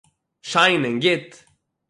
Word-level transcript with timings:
שיין 0.51 0.81
און 0.87 0.97
גוט 1.03 1.29